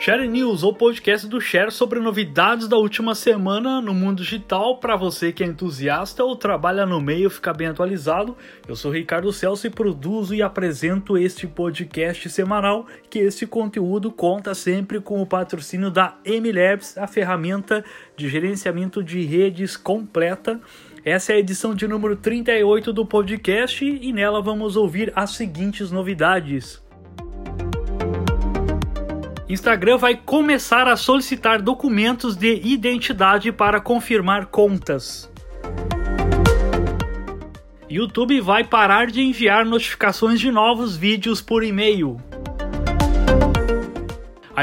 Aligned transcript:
Share 0.00 0.28
News, 0.28 0.62
o 0.62 0.72
podcast 0.72 1.26
do 1.26 1.40
Share 1.40 1.72
sobre 1.72 1.98
novidades 1.98 2.68
da 2.68 2.76
última 2.76 3.16
semana 3.16 3.80
no 3.80 3.92
mundo 3.92 4.22
digital 4.22 4.78
para 4.78 4.94
você 4.94 5.32
que 5.32 5.42
é 5.42 5.46
entusiasta 5.46 6.22
ou 6.22 6.36
trabalha 6.36 6.86
no 6.86 7.00
meio 7.00 7.28
ficar 7.28 7.52
bem 7.52 7.66
atualizado. 7.66 8.36
Eu 8.68 8.76
sou 8.76 8.92
Ricardo 8.92 9.32
Celso 9.32 9.66
e 9.66 9.70
produzo 9.70 10.36
e 10.36 10.40
apresento 10.40 11.18
este 11.18 11.48
podcast 11.48 12.30
semanal, 12.30 12.86
que 13.10 13.18
esse 13.18 13.44
conteúdo 13.44 14.12
conta 14.12 14.54
sempre 14.54 15.00
com 15.00 15.20
o 15.20 15.26
patrocínio 15.26 15.90
da 15.90 16.16
MLabs, 16.24 16.96
a 16.96 17.08
ferramenta 17.08 17.84
de 18.16 18.28
gerenciamento 18.28 19.02
de 19.02 19.24
redes 19.24 19.76
completa. 19.76 20.60
Essa 21.04 21.32
é 21.32 21.36
a 21.36 21.40
edição 21.40 21.74
de 21.74 21.88
número 21.88 22.14
38 22.14 22.92
do 22.92 23.04
podcast 23.04 23.84
e 23.84 24.12
nela 24.12 24.40
vamos 24.40 24.76
ouvir 24.76 25.12
as 25.16 25.30
seguintes 25.30 25.90
novidades. 25.90 26.86
Instagram 29.48 29.96
vai 29.96 30.14
começar 30.14 30.86
a 30.86 30.94
solicitar 30.94 31.62
documentos 31.62 32.36
de 32.36 32.60
identidade 32.62 33.50
para 33.50 33.80
confirmar 33.80 34.46
contas. 34.46 35.30
YouTube 37.88 38.42
vai 38.42 38.62
parar 38.62 39.06
de 39.06 39.22
enviar 39.22 39.64
notificações 39.64 40.38
de 40.38 40.50
novos 40.50 40.98
vídeos 40.98 41.40
por 41.40 41.64
e-mail. 41.64 42.20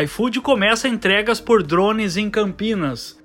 iFood 0.03 0.39
começa 0.41 0.88
entregas 0.88 1.39
por 1.39 1.63
drones 1.63 2.16
em 2.16 2.30
Campinas. 2.30 3.17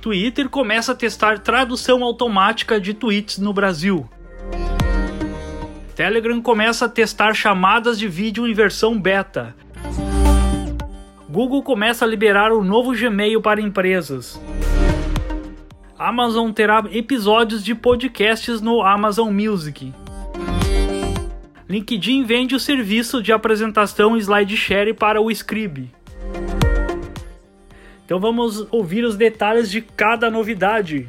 Twitter 0.00 0.48
começa 0.48 0.92
a 0.92 0.94
testar 0.94 1.40
tradução 1.40 2.04
automática 2.04 2.80
de 2.80 2.94
tweets 2.94 3.38
no 3.38 3.52
Brasil. 3.52 4.08
Telegram 5.96 6.40
começa 6.40 6.84
a 6.84 6.88
testar 6.88 7.34
chamadas 7.34 7.98
de 7.98 8.06
vídeo 8.06 8.46
em 8.46 8.54
versão 8.54 8.98
beta. 8.98 9.56
Google 11.32 11.62
começa 11.62 12.04
a 12.04 12.08
liberar 12.08 12.52
o 12.52 12.62
novo 12.62 12.92
Gmail 12.92 13.40
para 13.40 13.58
empresas. 13.58 14.38
Amazon 15.98 16.52
terá 16.52 16.84
episódios 16.92 17.64
de 17.64 17.74
podcasts 17.74 18.60
no 18.60 18.82
Amazon 18.82 19.32
Music. 19.32 19.94
LinkedIn 21.66 22.24
vende 22.24 22.54
o 22.54 22.60
serviço 22.60 23.22
de 23.22 23.32
apresentação 23.32 24.14
SlideShare 24.14 24.92
para 24.92 25.22
o 25.22 25.30
Scribe. 25.30 25.90
Então 28.04 28.20
vamos 28.20 28.66
ouvir 28.70 29.02
os 29.02 29.16
detalhes 29.16 29.70
de 29.70 29.80
cada 29.80 30.30
novidade. 30.30 31.08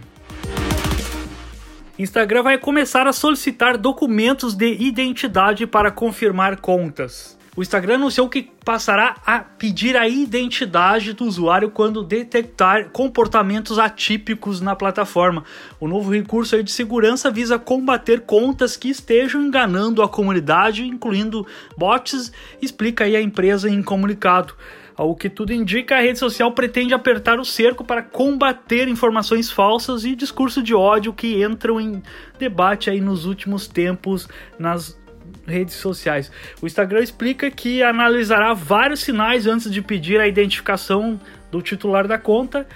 Instagram 2.00 2.44
vai 2.44 2.58
começar 2.58 3.08
a 3.08 3.12
solicitar 3.12 3.78
documentos 3.78 4.56
de 4.56 4.74
identidade 4.74 5.68
para 5.68 5.92
confirmar 5.92 6.62
contas. 6.62 7.38
O 7.56 7.62
Instagram 7.62 7.96
anunciou 7.96 8.28
que 8.28 8.50
passará 8.66 9.16
a 9.24 9.40
pedir 9.40 9.96
a 9.96 10.08
identidade 10.08 11.14
do 11.14 11.24
usuário 11.24 11.70
quando 11.70 12.04
detectar 12.04 12.90
comportamentos 12.90 13.78
atípicos 13.78 14.60
na 14.60 14.76
plataforma. 14.76 15.44
O 15.80 15.88
novo 15.88 16.12
recurso 16.12 16.62
de 16.64 16.72
segurança 16.72 17.30
visa 17.30 17.60
combater 17.60 18.22
contas 18.22 18.76
que 18.76 18.90
estejam 18.90 19.40
enganando 19.40 20.02
a 20.02 20.10
comunidade, 20.10 20.84
incluindo 20.84 21.46
bots, 21.78 22.32
explica 22.60 23.04
aí 23.04 23.16
a 23.16 23.22
empresa 23.22 23.70
em 23.70 23.84
comunicado. 23.84 24.56
Ao 24.96 25.16
que 25.16 25.30
tudo 25.30 25.54
indica, 25.54 25.96
a 25.96 26.02
rede 26.02 26.18
social 26.18 26.52
pretende 26.52 26.94
apertar 26.94 27.40
o 27.40 27.46
cerco 27.46 27.84
para 27.84 28.02
combater 28.02 28.88
informações 28.88 29.52
falsas 29.52 30.06
e 30.06 30.16
discurso 30.16 30.62
de 30.62 30.74
ódio 30.74 31.14
que 31.14 31.44
entram 31.44 31.80
em 31.80 32.02
debate 32.40 32.90
aí 32.90 33.02
nos 33.02 33.26
últimos 33.26 33.68
tempos 33.68 34.28
nas 34.58 35.03
redes 35.46 35.76
sociais. 35.76 36.32
O 36.62 36.68
Instagram 36.68 37.02
explica 37.02 37.50
que 37.52 37.84
analisará 37.84 38.54
vários 38.54 39.02
sinais 39.02 39.48
antes 39.48 39.72
de 39.72 39.82
pedir 39.82 40.20
a 40.20 40.28
identificação 40.28 41.20
do 41.52 41.62
titular 41.62 42.08
da 42.08 42.18
conta 42.18 42.68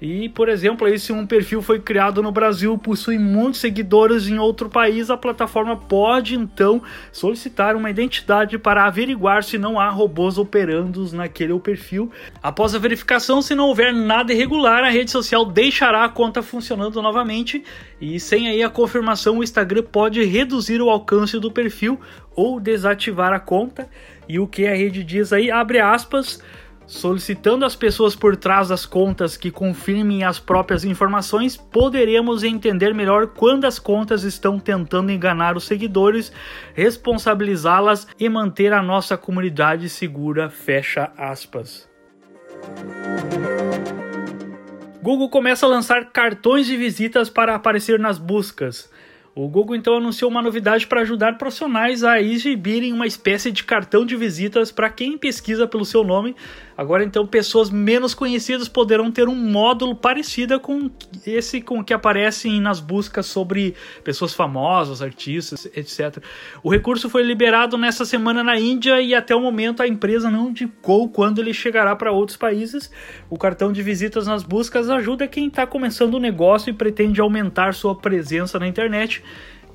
e, 0.00 0.28
por 0.28 0.50
exemplo, 0.50 0.86
aí, 0.86 0.98
se 0.98 1.10
um 1.10 1.26
perfil 1.26 1.62
foi 1.62 1.80
criado 1.80 2.22
no 2.22 2.30
Brasil 2.30 2.76
possui 2.76 3.18
muitos 3.18 3.60
seguidores 3.60 4.28
em 4.28 4.38
outro 4.38 4.68
país, 4.68 5.08
a 5.08 5.16
plataforma 5.16 5.74
pode 5.74 6.34
então 6.34 6.82
solicitar 7.10 7.74
uma 7.74 7.88
identidade 7.88 8.58
para 8.58 8.84
averiguar 8.84 9.42
se 9.42 9.56
não 9.56 9.80
há 9.80 9.88
robôs 9.88 10.36
operando 10.36 11.10
naquele 11.12 11.58
perfil. 11.58 12.10
Após 12.42 12.74
a 12.74 12.78
verificação, 12.78 13.40
se 13.40 13.54
não 13.54 13.68
houver 13.68 13.94
nada 13.94 14.34
irregular, 14.34 14.84
a 14.84 14.90
rede 14.90 15.10
social 15.10 15.46
deixará 15.46 16.04
a 16.04 16.08
conta 16.10 16.42
funcionando 16.42 17.00
novamente 17.00 17.64
e 17.98 18.20
sem 18.20 18.48
aí 18.48 18.62
a 18.62 18.68
confirmação, 18.68 19.38
o 19.38 19.44
Instagram 19.44 19.84
pode 19.84 20.22
reduzir 20.24 20.82
o 20.82 20.90
alcance 20.90 21.38
do 21.38 21.50
perfil 21.50 21.98
ou 22.34 22.60
desativar 22.60 23.32
a 23.32 23.40
conta. 23.40 23.88
E 24.28 24.38
o 24.38 24.46
que 24.46 24.66
a 24.66 24.74
rede 24.74 25.02
diz 25.02 25.32
aí, 25.32 25.50
abre 25.50 25.78
aspas, 25.78 26.42
Solicitando 26.86 27.64
às 27.64 27.74
pessoas 27.74 28.14
por 28.14 28.36
trás 28.36 28.68
das 28.68 28.86
contas 28.86 29.36
que 29.36 29.50
confirmem 29.50 30.22
as 30.22 30.38
próprias 30.38 30.84
informações, 30.84 31.56
poderemos 31.56 32.44
entender 32.44 32.94
melhor 32.94 33.26
quando 33.26 33.64
as 33.64 33.76
contas 33.76 34.22
estão 34.22 34.56
tentando 34.58 35.10
enganar 35.10 35.56
os 35.56 35.64
seguidores, 35.64 36.32
responsabilizá-las 36.74 38.06
e 38.18 38.28
manter 38.28 38.72
a 38.72 38.82
nossa 38.82 39.16
comunidade 39.16 39.88
segura. 39.88 40.48
Fecha 40.48 41.10
aspas. 41.18 41.88
Google 45.02 45.28
começa 45.28 45.66
a 45.66 45.68
lançar 45.68 46.12
cartões 46.12 46.66
de 46.66 46.76
visitas 46.76 47.28
para 47.28 47.54
aparecer 47.54 47.98
nas 47.98 48.18
buscas. 48.18 48.88
O 49.38 49.48
Google 49.48 49.76
então 49.76 49.98
anunciou 49.98 50.30
uma 50.30 50.40
novidade 50.40 50.86
para 50.86 51.02
ajudar 51.02 51.36
profissionais 51.36 52.02
a 52.02 52.22
exibirem 52.22 52.90
uma 52.90 53.06
espécie 53.06 53.52
de 53.52 53.62
cartão 53.62 54.06
de 54.06 54.16
visitas 54.16 54.72
para 54.72 54.88
quem 54.88 55.18
pesquisa 55.18 55.66
pelo 55.66 55.84
seu 55.84 56.02
nome. 56.02 56.34
Agora 56.76 57.02
então 57.02 57.26
pessoas 57.26 57.70
menos 57.70 58.12
conhecidas 58.12 58.68
poderão 58.68 59.10
ter 59.10 59.28
um 59.28 59.34
módulo 59.34 59.94
parecido 59.94 60.60
com 60.60 60.90
esse 61.26 61.60
com 61.60 61.82
que 61.82 61.94
aparece 61.94 62.60
nas 62.60 62.80
buscas 62.80 63.26
sobre 63.26 63.74
pessoas 64.04 64.34
famosas, 64.34 65.00
artistas, 65.00 65.66
etc. 65.74 66.22
O 66.62 66.70
recurso 66.70 67.08
foi 67.08 67.22
liberado 67.22 67.78
nessa 67.78 68.04
semana 68.04 68.44
na 68.44 68.58
Índia 68.58 69.00
e 69.00 69.14
até 69.14 69.34
o 69.34 69.40
momento 69.40 69.82
a 69.82 69.88
empresa 69.88 70.30
não 70.30 70.50
indicou 70.50 71.08
quando 71.08 71.40
ele 71.40 71.54
chegará 71.54 71.96
para 71.96 72.12
outros 72.12 72.36
países. 72.36 72.90
O 73.30 73.38
cartão 73.38 73.72
de 73.72 73.82
visitas 73.82 74.26
nas 74.26 74.42
buscas 74.42 74.90
ajuda 74.90 75.26
quem 75.26 75.48
está 75.48 75.66
começando 75.66 76.14
o 76.14 76.16
um 76.18 76.20
negócio 76.20 76.68
e 76.68 76.74
pretende 76.74 77.20
aumentar 77.20 77.72
sua 77.72 77.94
presença 77.94 78.58
na 78.58 78.68
internet 78.68 79.22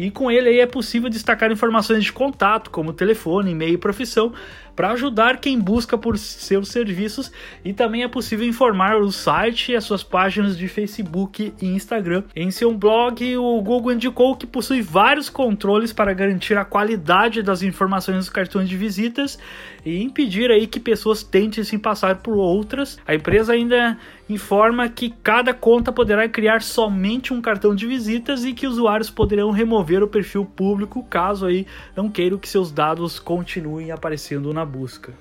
e 0.02 0.10
com 0.10 0.32
ele 0.32 0.50
aí 0.50 0.60
é 0.60 0.66
possível 0.66 1.10
destacar 1.10 1.52
informações 1.52 2.04
de 2.04 2.12
contato, 2.12 2.72
como 2.72 2.92
telefone, 2.92 3.52
e-mail 3.52 3.76
e 3.76 3.78
profissão, 3.78 4.34
para 4.76 4.92
ajudar 4.92 5.40
quem 5.40 5.60
busca 5.60 5.98
por 5.98 6.18
seus 6.18 6.70
serviços 6.70 7.32
e 7.64 7.74
também 7.74 8.04
é 8.04 8.08
possível 8.08 8.48
informar 8.48 8.96
o 9.02 9.12
site 9.12 9.72
e 9.72 9.76
as 9.76 9.84
suas 9.84 10.04
páginas 10.04 10.58
de 10.58 10.68
Facebook 10.68 11.54
e 11.62 11.66
Instagram. 11.66 12.24
Em 12.36 12.52
seu 12.52 12.74
blog, 12.74 13.38
o 13.38 13.62
Google 13.62 13.94
indicou 13.94 14.36
que 14.36 14.48
possui 14.48 14.82
vários 14.82 15.30
controles 15.30 15.94
para 15.94 16.14
garantir 16.14 16.58
a 16.58 16.66
qualidade 16.66 17.42
das 17.42 17.62
informações 17.62 18.18
dos 18.18 18.30
cartões 18.30 18.68
de 18.68 18.78
visitas 18.78 19.38
e 19.86 20.02
impedir 20.02 20.52
aí 20.52 20.68
que 20.68 20.80
pessoas 20.80 21.24
tentem 21.24 21.64
se 21.64 21.78
passar 21.78 22.18
por 22.18 22.36
outras. 22.36 23.00
A 23.08 23.16
empresa 23.16 23.54
ainda 23.54 23.98
informa 24.30 24.88
que 24.88 25.14
cada 25.24 25.54
conta 25.54 25.92
poderá 25.92 26.28
criar 26.28 26.62
somente 26.62 27.34
um 27.34 27.42
cartão 27.42 27.76
de 27.76 27.86
visitas 27.86 28.46
e 28.46 28.54
que 28.54 28.68
usuários 28.68 29.10
poderão 29.10 29.52
remover 29.52 30.02
o 30.02 30.08
perfil 30.08 30.46
público 30.46 31.04
caso 31.04 31.46
aí 31.46 31.66
não 31.96 32.10
queiram 32.10 32.38
que 32.38 32.48
seus 32.48 32.72
dados 32.72 33.20
continuem 33.20 33.92
aparecendo 33.92 34.54
na 34.54 34.61
busca. 34.66 35.14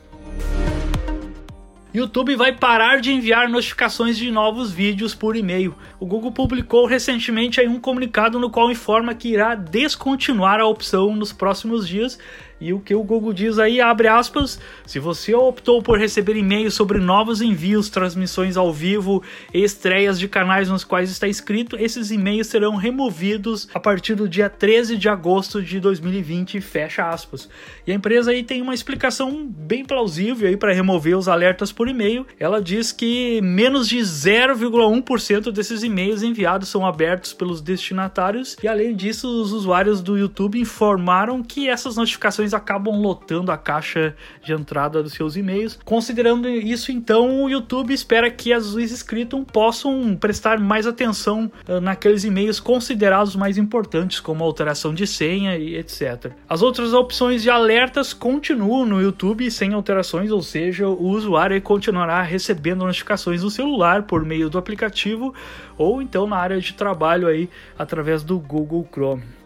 YouTube 1.93 2.37
vai 2.37 2.53
parar 2.53 3.01
de 3.01 3.11
enviar 3.12 3.49
notificações 3.49 4.17
de 4.17 4.31
novos 4.31 4.71
vídeos 4.71 5.12
por 5.12 5.34
e-mail. 5.34 5.75
O 5.99 6.06
Google 6.06 6.31
publicou 6.31 6.87
recentemente 6.87 7.61
um 7.67 7.81
comunicado 7.81 8.39
no 8.39 8.49
qual 8.49 8.71
informa 8.71 9.12
que 9.12 9.31
irá 9.31 9.56
descontinuar 9.56 10.61
a 10.61 10.67
opção 10.67 11.17
nos 11.17 11.33
próximos 11.33 11.89
dias 11.89 12.17
e 12.60 12.72
o 12.72 12.80
que 12.80 12.95
o 12.95 13.03
Google 13.03 13.33
diz 13.33 13.59
aí, 13.59 13.80
abre 13.80 14.09
aspas, 14.09 14.60
se 14.86 14.98
você 14.98 15.34
optou 15.34 15.83
por 15.83 15.98
receber 15.98 16.36
e-mails 16.36 16.74
sobre 16.74 16.98
novos 16.98 17.41
envios, 17.41 17.89
transmissões 17.89 18.57
ao 18.57 18.72
vivo 18.72 19.22
estreias 19.53 20.18
de 20.18 20.28
canais 20.28 20.68
nos 20.68 20.84
quais 20.84 21.10
está 21.10 21.27
inscrito, 21.28 21.77
esses 21.77 22.10
e-mails 22.10 22.48
serão 22.48 22.77
removidos 22.77 23.68
a 23.72 23.80
partir 23.80 24.15
do 24.15 24.28
dia 24.28 24.48
13 24.48 24.97
de 24.97 25.09
agosto 25.09 25.62
de 25.62 25.80
2020, 25.80 26.60
fecha 26.60 27.09
aspas. 27.09 27.48
E 27.86 27.92
a 27.92 27.95
empresa 27.95 28.30
aí 28.30 28.42
tem 28.42 28.60
uma 28.60 28.74
explicação 28.74 29.47
bem 29.47 29.84
plausível 29.84 30.48
aí 30.48 30.57
para 30.57 30.72
remover 30.72 31.16
os 31.16 31.28
alertas 31.28 31.72
por 31.72 31.89
e-mail. 31.89 32.27
Ela 32.39 32.60
diz 32.60 32.92
que 32.92 33.41
menos 33.42 33.89
de 33.89 33.98
0,1% 33.98 35.51
desses 35.51 35.83
e-mails 35.83 36.22
enviados 36.22 36.68
são 36.68 36.86
abertos 36.86 37.33
pelos 37.33 37.60
destinatários 37.60 38.57
e 38.62 38.68
além 38.68 38.95
disso, 38.95 39.28
os 39.41 39.53
usuários 39.53 40.01
do 40.01 40.16
YouTube 40.16 40.59
informaram 40.59 41.42
que 41.42 41.68
essas 41.68 41.97
notificações 41.97 42.49
acabam 42.54 43.00
lotando 43.00 43.52
a 43.52 43.56
caixa 43.56 44.14
de 44.42 44.52
entrada 44.52 45.02
dos 45.02 45.12
seus 45.12 45.36
e-mails. 45.36 45.78
Considerando 45.84 46.48
isso, 46.48 46.92
então, 46.92 47.44
o 47.44 47.50
YouTube 47.50 47.92
espera 47.92 48.30
que 48.30 48.52
as 48.52 48.74
inscritos 48.74 49.44
possam 49.52 50.16
prestar 50.16 50.58
mais 50.58 50.86
atenção 50.86 51.50
uh, 51.68 51.80
naqueles 51.80 52.24
e-mails 52.24 52.60
considerados 52.60 53.36
mais 53.36 53.58
importantes, 53.58 54.20
como 54.20 54.44
alteração 54.44 54.94
de 54.94 55.06
senha 55.06 55.56
e 55.56 55.76
etc. 55.76 56.32
As 56.48 56.62
outras 56.62 56.92
opções 56.92 57.42
de 57.42 57.50
alertas 57.50 58.12
continuam 58.12 58.86
no 58.86 59.00
YouTube 59.00 59.50
sem 59.50 59.72
alterações, 59.72 60.30
ou 60.30 60.42
seja, 60.42 60.88
o 60.88 61.08
usuário 61.08 61.60
continuará 61.60 62.22
recebendo 62.22 62.84
notificações 62.84 63.42
no 63.42 63.50
celular 63.50 64.02
por 64.04 64.24
meio 64.24 64.48
do 64.48 64.58
aplicativo 64.58 65.34
ou 65.76 66.02
então 66.02 66.26
na 66.26 66.36
área 66.36 66.60
de 66.60 66.74
trabalho 66.74 67.26
aí 67.26 67.48
através 67.78 68.22
do 68.22 68.38
Google 68.38 68.86
Chrome. 68.92 69.40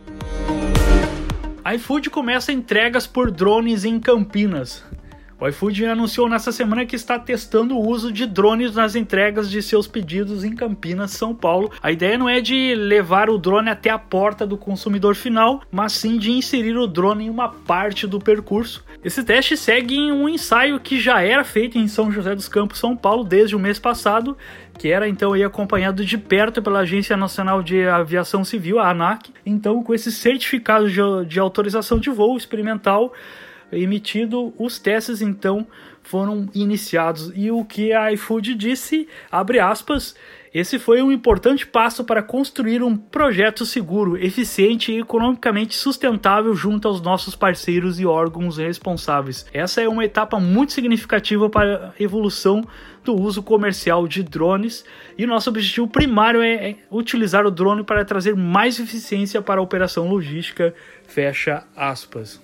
IFood 1.67 2.11
começa 2.11 2.53
entregas 2.53 3.07
por 3.07 3.31
drones 3.31 3.87
em 3.87 3.99
Campinas. 3.99 4.85
O 5.41 5.49
iFood 5.49 5.85
anunciou 5.87 6.29
nessa 6.29 6.53
semana 6.53 6.87
que 6.87 6.95
está 6.95 7.19
testando 7.19 7.77
o 7.77 7.87
uso 7.87 8.13
de 8.13 8.25
drones 8.25 8.75
nas 8.75 8.95
entregas 8.95 9.51
de 9.51 9.61
seus 9.61 9.87
pedidos 9.87 10.45
em 10.45 10.55
Campinas, 10.55 11.11
São 11.11 11.35
Paulo. 11.35 11.73
A 11.83 11.91
ideia 11.91 12.17
não 12.17 12.29
é 12.29 12.41
de 12.41 12.75
levar 12.77 13.29
o 13.29 13.37
drone 13.37 13.69
até 13.69 13.91
a 13.91 13.99
porta 13.99 14.47
do 14.47 14.57
consumidor 14.57 15.17
final, 15.17 15.61
mas 15.73 15.93
sim 15.93 16.17
de 16.19 16.31
inserir 16.31 16.77
o 16.77 16.87
drone 16.87 17.27
em 17.27 17.31
uma 17.31 17.49
parte 17.49 18.07
do 18.07 18.21
percurso. 18.21 18.85
Esse 19.05 19.25
teste 19.25 19.57
segue 19.57 19.97
em 19.97 20.13
um 20.13 20.29
ensaio 20.29 20.79
que 20.79 21.01
já 21.01 21.21
era 21.21 21.43
feito 21.43 21.77
em 21.77 21.89
São 21.89 22.13
José 22.13 22.35
dos 22.35 22.49
Campos, 22.49 22.79
São 22.79 22.97
Paulo, 22.97 23.25
desde 23.25 23.57
o 23.57 23.59
mês 23.59 23.79
passado, 23.79 24.39
que 24.79 24.89
era 24.89 25.09
então 25.09 25.35
acompanhado 25.35 26.05
de 26.05 26.17
perto 26.17 26.63
pela 26.63 26.81
Agência 26.81 27.17
Nacional 27.17 27.63
de 27.63 27.85
Aviação 27.87 28.45
Civil, 28.45 28.79
a 28.79 28.91
ANAC. 28.91 29.31
Então, 29.45 29.83
com 29.83 29.93
esse 29.93 30.13
certificado 30.13 30.87
de 31.27 31.41
autorização 31.41 31.99
de 31.99 32.09
voo 32.09 32.37
experimental, 32.37 33.13
emitido, 33.77 34.53
os 34.59 34.79
testes 34.79 35.21
então 35.21 35.67
foram 36.03 36.49
iniciados. 36.55 37.33
E 37.35 37.51
o 37.51 37.65
que 37.65 37.93
a 37.93 38.13
iFood 38.13 38.55
disse, 38.55 39.09
abre 39.31 39.59
aspas, 39.59 40.15
esse 40.55 40.79
foi 40.79 41.03
um 41.03 41.11
importante 41.11 41.67
passo 41.67 42.05
para 42.05 42.23
construir 42.23 42.81
um 42.81 42.97
projeto 42.97 43.67
seguro, 43.67 44.17
eficiente 44.17 44.93
e 44.93 45.01
economicamente 45.01 45.75
sustentável 45.75 46.55
junto 46.55 46.87
aos 46.87 47.01
nossos 47.01 47.35
parceiros 47.35 47.99
e 47.99 48.07
órgãos 48.07 48.57
responsáveis. 48.57 49.45
Essa 49.53 49.81
é 49.81 49.89
uma 49.89 50.05
etapa 50.05 50.39
muito 50.39 50.73
significativa 50.73 51.51
para 51.51 51.93
a 51.99 52.01
evolução 52.01 52.63
do 53.03 53.21
uso 53.21 53.43
comercial 53.43 54.07
de 54.07 54.23
drones 54.23 54.85
e 55.19 55.27
nosso 55.27 55.51
objetivo 55.51 55.89
primário 55.89 56.41
é, 56.41 56.71
é 56.71 56.77
utilizar 56.89 57.45
o 57.45 57.51
drone 57.51 57.83
para 57.83 58.05
trazer 58.05 58.37
mais 58.37 58.79
eficiência 58.79 59.43
para 59.43 59.61
a 59.61 59.65
operação 59.65 60.09
logística. 60.09 60.73
Fecha 61.05 61.65
aspas. 61.75 62.41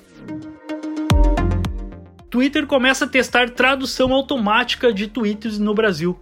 Twitter 2.30 2.64
começa 2.64 3.04
a 3.04 3.08
testar 3.08 3.50
tradução 3.50 4.12
automática 4.12 4.92
de 4.92 5.08
tweets 5.08 5.58
no 5.58 5.74
Brasil. 5.74 6.16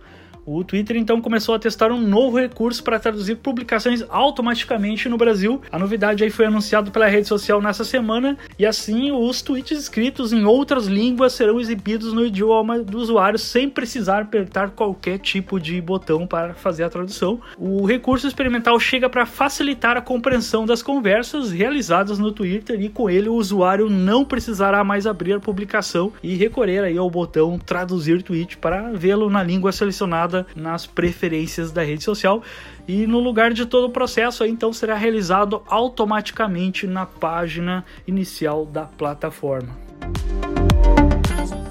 O 0.51 0.65
Twitter 0.65 0.97
então 0.97 1.21
começou 1.21 1.55
a 1.55 1.59
testar 1.59 1.93
um 1.93 2.01
novo 2.01 2.39
recurso 2.39 2.83
para 2.83 2.99
traduzir 2.99 3.35
publicações 3.37 4.03
automaticamente 4.09 5.07
no 5.07 5.19
Brasil. 5.19 5.61
A 5.71 5.79
novidade 5.79 6.25
aí 6.25 6.31
foi 6.31 6.47
anunciada 6.47 6.91
pela 6.91 7.07
rede 7.07 7.29
social 7.29 7.61
nessa 7.61 7.85
semana 7.85 8.35
e 8.59 8.65
assim 8.65 9.11
os 9.11 9.43
tweets 9.43 9.79
escritos 9.79 10.33
em 10.33 10.47
outras 10.47 10.87
línguas 10.87 11.35
serão 11.35 11.61
exibidos 11.61 12.15
no 12.15 12.25
idioma 12.25 12.79
do 12.79 12.97
usuário 12.97 13.39
sem 13.39 13.69
precisar 13.69 14.23
apertar 14.23 14.71
qualquer 14.71 15.19
tipo 15.19 15.61
de 15.61 15.79
botão 15.83 16.27
para 16.27 16.55
fazer 16.55 16.85
a 16.85 16.89
tradução. 16.89 17.39
O 17.59 17.85
recurso 17.85 18.27
experimental 18.27 18.81
chega 18.81 19.11
para 19.11 19.27
facilitar 19.27 19.99
a 19.99 20.01
compreensão 20.01 20.65
das 20.65 20.81
conversas 20.81 21.53
realizadas 21.53 22.19
no 22.19 22.33
Twitter 22.33 22.81
e 22.81 22.89
com 22.89 23.11
ele 23.11 23.29
o 23.29 23.35
usuário 23.35 23.91
não 23.91 24.25
precisará 24.25 24.83
mais 24.83 25.07
abrir 25.07 25.35
a 25.35 25.41
publicação 25.41 26.11
e 26.23 26.37
recorrer 26.37 26.85
aí 26.85 26.97
ao 26.97 27.11
botão 27.11 27.59
traduzir 27.59 28.23
tweet 28.23 28.57
para 28.57 28.93
vê-lo 28.95 29.29
na 29.29 29.43
língua 29.43 29.73
selecionada 29.73 30.38
nas 30.55 30.87
preferências 30.87 31.73
da 31.73 31.83
rede 31.83 32.05
social 32.05 32.43
e 32.87 33.07
no 33.07 33.19
lugar 33.19 33.53
de 33.53 33.67
todo 33.67 33.87
o 33.87 33.91
processo 33.91 34.45
então 34.45 34.73
será 34.73 34.95
realizado 34.95 35.63
automaticamente 35.67 36.87
na 36.87 37.07
página 37.07 37.85
inicial 38.07 38.65
da 38.67 38.85
plataforma. 38.85 39.77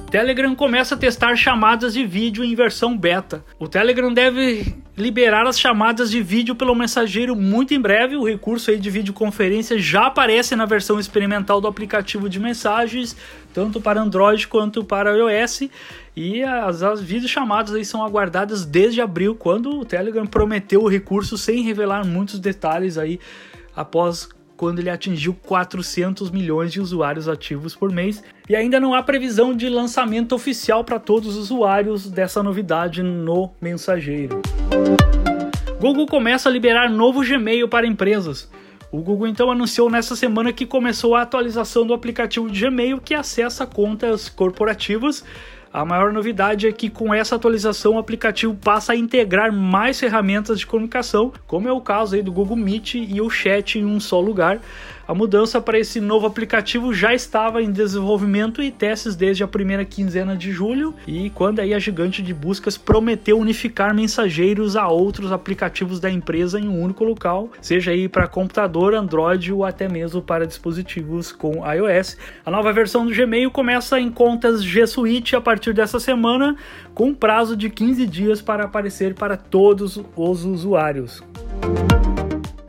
Telegram 0.10 0.56
começa 0.56 0.96
a 0.96 0.98
testar 0.98 1.36
chamadas 1.36 1.94
de 1.94 2.06
vídeo 2.06 2.44
em 2.44 2.56
versão 2.56 2.98
beta. 2.98 3.44
O 3.60 3.68
Telegram 3.68 4.14
deve 4.14 4.76
liberar 4.98 5.46
as 5.46 5.60
chamadas 5.60 6.10
de 6.10 6.22
vídeo 6.24 6.56
pelo 6.56 6.74
mensageiro 6.74 7.36
muito 7.36 7.74
em 7.74 7.80
breve. 7.80 8.16
O 8.16 8.26
recurso 8.26 8.72
aí 8.72 8.80
de 8.80 8.90
videoconferência 8.90 9.78
já 9.78 10.08
aparece 10.08 10.56
na 10.56 10.66
versão 10.66 11.00
experimental 11.00 11.62
do 11.62 11.68
aplicativo 11.68 12.28
de 12.28 12.40
mensagens, 12.40 13.16
tanto 13.54 13.80
para 13.80 14.02
Android 14.02 14.48
quanto 14.48 14.84
para 14.84 15.16
iOS. 15.16 15.70
E 16.16 16.42
as, 16.44 16.82
as 16.82 17.00
videochamadas 17.00 17.76
aí 17.76 17.86
são 17.86 18.04
aguardadas 18.04 18.66
desde 18.66 19.00
abril, 19.00 19.36
quando 19.36 19.70
o 19.70 19.86
Telegram 19.86 20.26
prometeu 20.26 20.82
o 20.82 20.88
recurso 20.88 21.38
sem 21.38 21.62
revelar 21.62 22.04
muitos 22.04 22.40
detalhes 22.40 22.98
aí 22.98 23.20
após 23.76 24.28
quando 24.58 24.80
ele 24.80 24.90
atingiu 24.90 25.34
400 25.46 26.32
milhões 26.32 26.74
de 26.74 26.82
usuários 26.82 27.30
ativos 27.30 27.76
por 27.76 27.92
mês. 27.92 28.24
E 28.50 28.56
ainda 28.56 28.80
não 28.80 28.94
há 28.94 29.04
previsão 29.04 29.56
de 29.56 29.70
lançamento 29.70 30.34
oficial 30.34 30.84
para 30.84 31.00
todos 31.00 31.38
os 31.38 31.52
usuários 31.52 32.10
dessa 32.10 32.42
novidade 32.42 33.04
no 33.04 33.52
mensageiro. 33.62 34.42
Google 35.80 36.08
começa 36.08 36.50
a 36.50 36.52
liberar 36.52 36.90
novo 36.90 37.24
Gmail 37.24 37.70
para 37.70 37.86
empresas. 37.86 38.50
O 38.92 39.00
Google 39.00 39.28
então 39.28 39.52
anunciou 39.52 39.90
nessa 39.90 40.16
semana 40.16 40.52
que 40.52 40.66
começou 40.66 41.14
a 41.14 41.22
atualização 41.22 41.86
do 41.86 41.94
aplicativo 41.94 42.50
de 42.50 42.62
Gmail 42.62 43.00
que 43.00 43.14
acessa 43.14 43.66
contas 43.66 44.28
corporativas 44.28 45.24
a 45.78 45.86
maior 45.86 46.12
novidade 46.12 46.66
é 46.66 46.72
que 46.72 46.90
com 46.90 47.14
essa 47.14 47.36
atualização 47.36 47.94
o 47.94 48.00
aplicativo 48.00 48.56
passa 48.56 48.94
a 48.94 48.96
integrar 48.96 49.54
mais 49.54 50.00
ferramentas 50.00 50.58
de 50.58 50.66
comunicação, 50.66 51.32
como 51.46 51.68
é 51.68 51.72
o 51.72 51.80
caso 51.80 52.16
aí 52.16 52.24
do 52.24 52.32
Google 52.32 52.58
Meet 52.58 52.96
e 52.96 53.22
o 53.22 53.30
Chat 53.30 53.78
em 53.78 53.86
um 53.86 54.00
só 54.00 54.20
lugar. 54.20 54.60
A 55.08 55.14
mudança 55.14 55.62
para 55.62 55.80
esse 55.80 56.02
novo 56.02 56.28
aplicativo 56.28 56.94
já 56.94 57.14
estava 57.14 57.64
em 57.64 57.72
desenvolvimento 57.72 58.62
e 58.62 58.70
testes 58.70 59.16
desde 59.16 59.42
a 59.42 59.48
primeira 59.48 59.86
quinzena 59.86 60.36
de 60.36 60.52
julho, 60.52 60.94
e 61.08 61.30
quando 61.30 61.62
aí 61.62 61.74
a 61.74 61.80
gigante 61.80 62.22
de 62.22 62.34
buscas 62.34 62.78
prometeu 62.78 63.40
unificar 63.40 63.96
mensageiros 63.96 64.76
a 64.76 64.86
outros 64.90 65.32
aplicativos 65.32 66.02
da 66.02 66.12
empresa 66.12 66.60
em 66.60 66.68
um 66.68 66.84
único 66.84 67.06
local, 67.06 67.50
seja 67.62 67.92
aí 67.92 68.10
para 68.10 68.28
computador, 68.28 68.94
Android 68.94 69.54
ou 69.54 69.64
até 69.64 69.88
mesmo 69.88 70.22
para 70.22 70.46
dispositivos 70.46 71.32
com 71.32 71.64
iOS. 71.66 72.18
A 72.46 72.52
nova 72.52 72.74
versão 72.74 73.06
do 73.06 73.16
Gmail 73.16 73.50
começa 73.50 73.98
em 73.98 74.12
contas 74.12 74.62
G 74.62 74.86
Suite 74.86 75.38
a 75.38 75.40
partir 75.40 75.74
dessa 75.74 76.02
semana, 76.02 76.58
com 76.94 77.14
prazo 77.14 77.56
de 77.56 77.70
15 77.70 78.06
dias 78.06 78.42
para 78.42 78.66
aparecer 78.66 79.14
para 79.14 79.38
todos 79.38 80.02
os 80.18 80.44
usuários. 80.44 81.24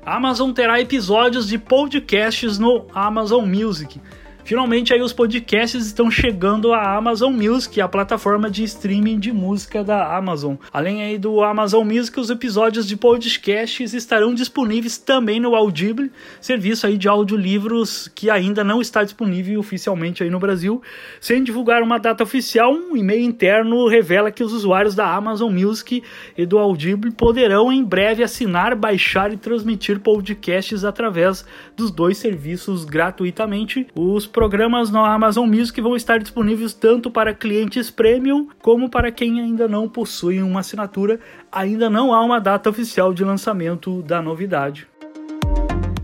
Amazon 0.09 0.55
terá 0.55 0.81
episódios 0.81 1.47
de 1.49 1.59
podcasts 1.59 2.59
no 2.59 2.87
Amazon 2.95 3.47
Music. 3.47 4.01
Finalmente 4.49 4.95
aí 4.95 5.03
os 5.03 5.13
podcasts 5.13 5.85
estão 5.85 6.11
chegando 6.11 6.73
à 6.73 6.97
Amazon 6.97 7.35
Music, 7.35 7.79
a 7.83 7.87
plataforma 7.87 8.51
de 8.51 8.65
streaming 8.65 9.19
de 9.19 9.31
música 9.31 9.85
da 9.85 10.17
Amazon. 10.17 10.55
Além 10.73 11.03
aí 11.03 11.19
do 11.19 11.43
Amazon 11.43 11.87
Music, 11.87 12.19
os 12.19 12.31
episódios 12.31 12.89
de 12.89 12.97
podcasts 12.97 13.93
estarão 13.93 14.33
disponíveis 14.33 14.97
também 14.97 15.39
no 15.39 15.55
Audible, 15.55 16.11
serviço 16.41 16.87
aí 16.87 16.97
de 16.97 17.07
audiolivros 17.07 18.09
que 18.15 18.31
ainda 18.31 18.65
não 18.65 18.81
está 18.81 19.05
disponível 19.05 19.61
oficialmente 19.61 20.23
aí 20.23 20.31
no 20.31 20.39
Brasil. 20.39 20.81
Sem 21.21 21.45
divulgar 21.45 21.83
uma 21.83 21.99
data 21.99 22.25
oficial, 22.25 22.73
um 22.73 22.97
e-mail 22.97 23.21
interno 23.21 23.87
revela 23.87 24.33
que 24.33 24.43
os 24.43 24.55
usuários 24.55 24.95
da 24.95 25.15
Amazon 25.15 25.53
Music 25.53 26.03
e 26.39 26.47
do 26.47 26.57
Audible 26.57 27.11
poderão 27.11 27.71
em 27.71 27.85
breve 27.85 28.23
assinar, 28.23 28.75
baixar 28.75 29.31
e 29.31 29.37
transmitir 29.37 30.01
podcasts 30.01 30.87
através 30.87 31.45
dos 31.77 31.91
dois 31.91 32.17
serviços 32.17 32.87
gratuitamente. 32.87 33.87
Os 33.95 34.27
programas 34.39 34.89
no 34.89 35.05
Amazon 35.05 35.49
Music 35.49 35.81
vão 35.81 35.97
estar 35.97 36.21
disponíveis 36.21 36.73
tanto 36.73 37.11
para 37.11 37.35
clientes 37.35 37.91
premium 37.91 38.47
como 38.63 38.89
para 38.89 39.11
quem 39.11 39.41
ainda 39.41 39.67
não 39.67 39.89
possui 39.89 40.41
uma 40.41 40.61
assinatura. 40.61 41.19
Ainda 41.51 41.91
não 41.91 42.15
há 42.15 42.23
uma 42.23 42.39
data 42.39 42.71
oficial 42.71 43.13
de 43.13 43.25
lançamento 43.25 44.01
da 44.03 44.23
novidade. 44.23 44.87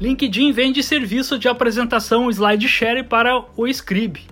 LinkedIn 0.01 0.51
vende 0.51 0.83
serviço 0.83 1.39
de 1.39 1.47
apresentação 1.47 2.29
SlideShare 2.29 3.05
para 3.05 3.41
o 3.57 3.69
Scribe. 3.69 4.27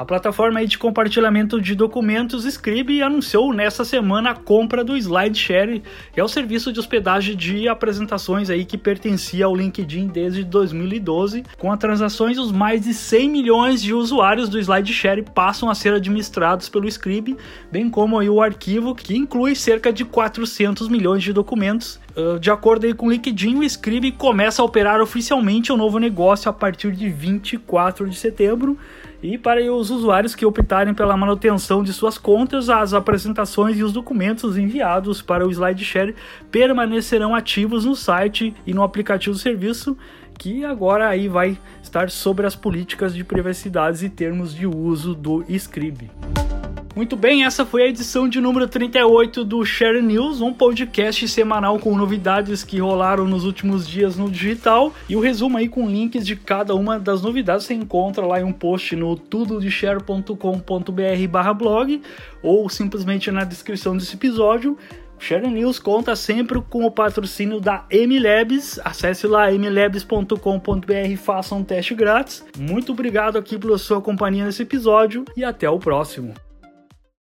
A 0.00 0.04
plataforma 0.06 0.64
de 0.64 0.78
compartilhamento 0.78 1.60
de 1.60 1.74
documentos 1.74 2.46
Scribe 2.46 3.02
anunciou 3.02 3.52
nesta 3.52 3.84
semana 3.84 4.30
a 4.30 4.34
compra 4.34 4.82
do 4.82 4.96
SlideShare, 4.96 5.82
que 6.10 6.18
é 6.18 6.24
o 6.24 6.26
serviço 6.26 6.72
de 6.72 6.80
hospedagem 6.80 7.36
de 7.36 7.68
apresentações 7.68 8.48
aí 8.48 8.64
que 8.64 8.78
pertencia 8.78 9.44
ao 9.44 9.54
LinkedIn 9.54 10.06
desde 10.06 10.42
2012. 10.42 11.44
Com 11.58 11.70
as 11.70 11.78
transações, 11.78 12.38
os 12.38 12.50
mais 12.50 12.80
de 12.80 12.94
100 12.94 13.28
milhões 13.28 13.82
de 13.82 13.92
usuários 13.92 14.48
do 14.48 14.58
SlideShare 14.58 15.22
passam 15.34 15.68
a 15.68 15.74
ser 15.74 15.92
administrados 15.92 16.70
pelo 16.70 16.90
Scribe, 16.90 17.36
bem 17.70 17.90
como 17.90 18.18
aí 18.18 18.30
o 18.30 18.40
arquivo 18.40 18.94
que 18.94 19.14
inclui 19.14 19.54
cerca 19.54 19.92
de 19.92 20.06
400 20.06 20.88
milhões 20.88 21.22
de 21.22 21.34
documentos 21.34 22.00
ah, 22.16 22.38
de 22.38 22.50
acordo 22.50 22.86
aí 22.86 22.94
com 22.94 23.06
o 23.06 23.10
LinkedIn, 23.10 23.56
o 23.58 23.68
Scribe 23.68 24.12
começa 24.12 24.62
a 24.62 24.64
operar 24.64 25.00
oficialmente 25.00 25.70
o 25.70 25.74
um 25.74 25.78
novo 25.78 25.98
negócio 25.98 26.48
a 26.48 26.52
partir 26.52 26.92
de 26.92 27.08
24 27.08 28.08
de 28.08 28.16
setembro. 28.16 28.78
E 29.22 29.36
para 29.36 29.60
os 29.72 29.90
usuários 29.90 30.34
que 30.34 30.46
optarem 30.46 30.94
pela 30.94 31.16
manutenção 31.16 31.82
de 31.82 31.92
suas 31.92 32.16
contas, 32.16 32.70
as 32.70 32.94
apresentações 32.94 33.76
e 33.76 33.82
os 33.82 33.92
documentos 33.92 34.56
enviados 34.56 35.20
para 35.20 35.46
o 35.46 35.50
SlideShare 35.50 36.14
permanecerão 36.50 37.34
ativos 37.34 37.84
no 37.84 37.94
site 37.94 38.54
e 38.66 38.72
no 38.72 38.82
aplicativo 38.82 39.34
do 39.34 39.38
serviço, 39.38 39.96
que 40.38 40.64
agora 40.64 41.06
aí 41.06 41.28
vai 41.28 41.58
estar 41.82 42.08
sobre 42.08 42.46
as 42.46 42.56
políticas 42.56 43.14
de 43.14 43.22
privacidade 43.22 44.06
e 44.06 44.08
termos 44.08 44.54
de 44.54 44.66
uso 44.66 45.14
do 45.14 45.44
Scribe. 45.50 46.10
Muito 46.94 47.16
bem, 47.16 47.44
essa 47.44 47.64
foi 47.64 47.84
a 47.84 47.86
edição 47.86 48.28
de 48.28 48.38
número 48.40 48.66
38 48.66 49.44
do 49.44 49.64
Share 49.64 50.02
News, 50.02 50.40
um 50.40 50.52
podcast 50.52 51.28
semanal 51.28 51.78
com 51.78 51.96
novidades 51.96 52.64
que 52.64 52.80
rolaram 52.80 53.28
nos 53.28 53.44
últimos 53.44 53.86
dias 53.86 54.16
no 54.16 54.28
digital. 54.28 54.92
E 55.08 55.14
o 55.14 55.20
resumo 55.20 55.56
aí 55.56 55.68
com 55.68 55.88
links 55.88 56.26
de 56.26 56.34
cada 56.34 56.74
uma 56.74 56.98
das 56.98 57.22
novidades 57.22 57.66
você 57.66 57.74
encontra 57.74 58.26
lá 58.26 58.40
em 58.40 58.44
um 58.44 58.52
post 58.52 58.96
no 58.96 59.16
tudodeshare.com.br/blog 59.16 62.02
ou 62.42 62.68
simplesmente 62.68 63.30
na 63.30 63.44
descrição 63.44 63.96
desse 63.96 64.16
episódio. 64.16 64.76
Share 65.16 65.46
News 65.46 65.78
conta 65.78 66.16
sempre 66.16 66.60
com 66.60 66.84
o 66.84 66.90
patrocínio 66.90 67.60
da 67.60 67.84
MLabs. 67.88 68.80
Acesse 68.84 69.28
lá 69.28 69.52
mlabs.com.br 69.52 71.08
e 71.08 71.16
faça 71.16 71.54
um 71.54 71.62
teste 71.62 71.94
grátis. 71.94 72.44
Muito 72.58 72.90
obrigado 72.90 73.38
aqui 73.38 73.56
pela 73.56 73.78
sua 73.78 74.00
companhia 74.00 74.44
nesse 74.44 74.62
episódio 74.62 75.24
e 75.36 75.44
até 75.44 75.70
o 75.70 75.78
próximo. 75.78 76.34